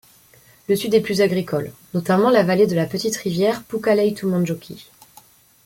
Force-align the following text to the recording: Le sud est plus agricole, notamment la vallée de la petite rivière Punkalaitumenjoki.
Le 0.67 0.75
sud 0.75 0.95
est 0.95 1.01
plus 1.01 1.21
agricole, 1.21 1.71
notamment 1.93 2.31
la 2.31 2.41
vallée 2.41 2.65
de 2.65 2.73
la 2.73 2.87
petite 2.87 3.17
rivière 3.17 3.61
Punkalaitumenjoki. 3.65 4.89